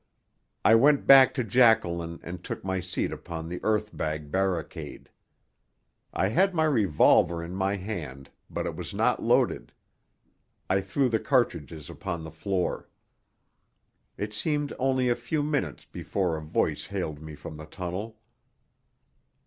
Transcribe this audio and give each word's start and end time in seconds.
I 0.65 0.73
went 0.73 1.05
back 1.05 1.31
to 1.35 1.43
Jacqueline 1.43 2.19
and 2.23 2.43
took 2.43 2.63
my 2.65 2.79
seat 2.79 3.13
upon 3.13 3.47
the 3.49 3.59
earth 3.61 3.95
bag 3.95 4.31
barricade. 4.31 5.11
I 6.11 6.29
had 6.29 6.55
my 6.55 6.63
revolver 6.63 7.43
in 7.43 7.53
my 7.53 7.75
hand, 7.75 8.31
but 8.49 8.65
it 8.65 8.75
was 8.75 8.95
not 8.95 9.21
loaded. 9.21 9.71
I 10.67 10.81
threw 10.81 11.07
the 11.07 11.19
cartridges 11.19 11.87
upon 11.87 12.23
the 12.23 12.31
floor. 12.31 12.89
It 14.17 14.33
seemed 14.33 14.73
only 14.79 15.07
a 15.07 15.15
few 15.15 15.43
minutes 15.43 15.85
before 15.85 16.35
a 16.35 16.41
voice 16.41 16.87
hailed 16.87 17.21
me 17.21 17.35
from 17.35 17.57
the 17.57 17.67
tunnel. 17.67 18.17